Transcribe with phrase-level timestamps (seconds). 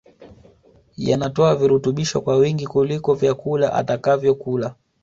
[0.97, 4.75] yanatoa virutubisho kwa wingi kuliko vyakula atakavyokula